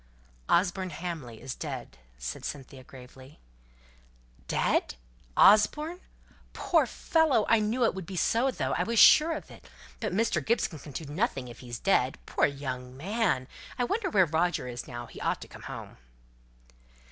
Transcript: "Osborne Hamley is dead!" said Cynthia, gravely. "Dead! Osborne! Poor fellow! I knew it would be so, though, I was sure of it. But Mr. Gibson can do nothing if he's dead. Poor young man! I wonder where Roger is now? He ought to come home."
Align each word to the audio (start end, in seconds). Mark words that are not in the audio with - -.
"Osborne 0.49 0.89
Hamley 0.89 1.39
is 1.39 1.53
dead!" 1.53 1.99
said 2.17 2.43
Cynthia, 2.43 2.83
gravely. 2.83 3.37
"Dead! 4.47 4.95
Osborne! 5.37 5.99
Poor 6.53 6.87
fellow! 6.87 7.45
I 7.47 7.59
knew 7.59 7.85
it 7.85 7.93
would 7.93 8.07
be 8.07 8.15
so, 8.15 8.49
though, 8.49 8.73
I 8.73 8.81
was 8.81 8.97
sure 8.97 9.33
of 9.33 9.51
it. 9.51 9.69
But 9.99 10.11
Mr. 10.11 10.43
Gibson 10.43 10.79
can 10.79 10.91
do 10.93 11.05
nothing 11.05 11.49
if 11.49 11.59
he's 11.59 11.77
dead. 11.77 12.17
Poor 12.25 12.47
young 12.47 12.97
man! 12.97 13.47
I 13.77 13.83
wonder 13.83 14.09
where 14.09 14.25
Roger 14.25 14.67
is 14.67 14.87
now? 14.87 15.05
He 15.05 15.21
ought 15.21 15.39
to 15.41 15.47
come 15.47 15.61
home." 15.69 15.97